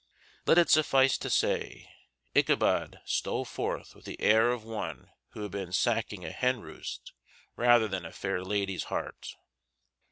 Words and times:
Let 0.47 0.57
it 0.57 0.71
suffice 0.71 1.15
to 1.19 1.29
say, 1.29 1.87
Ichabod 2.33 3.01
stole 3.05 3.45
forth 3.45 3.93
with 3.93 4.05
the 4.05 4.19
air 4.19 4.49
of 4.49 4.63
one 4.63 5.11
who 5.33 5.43
had 5.43 5.51
been 5.51 5.71
sacking 5.71 6.25
a 6.25 6.31
hen 6.31 6.59
roost, 6.59 7.13
rather 7.55 7.87
than 7.87 8.03
a 8.03 8.11
fair 8.11 8.43
lady's 8.43 8.85
heart. 8.85 9.35